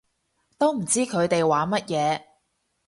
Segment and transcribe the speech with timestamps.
[0.57, 2.23] 都唔知佢哋玩乜嘢